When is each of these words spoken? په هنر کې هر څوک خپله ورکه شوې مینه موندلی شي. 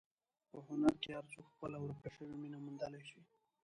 په 0.49 0.57
هنر 0.67 0.93
کې 1.01 1.09
هر 1.17 1.25
څوک 1.33 1.45
خپله 1.53 1.77
ورکه 1.79 2.09
شوې 2.15 2.35
مینه 2.41 2.59
موندلی 2.65 3.01
شي. 3.09 3.19